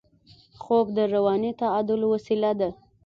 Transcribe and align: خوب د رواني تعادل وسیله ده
خوب 0.61 0.85
د 0.97 0.99
رواني 1.13 1.51
تعادل 1.61 2.01
وسیله 2.13 2.51
ده 2.59 2.69